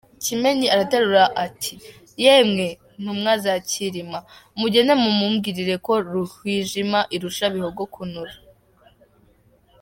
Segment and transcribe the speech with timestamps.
[0.23, 1.73] Kimenyi araterura ati
[2.23, 2.67] “Yemwe
[3.01, 4.19] ntumwa za Cyilima,
[4.59, 8.35] mugende mumumbwirire ko Ruhwijima irusha Bihogo kunura.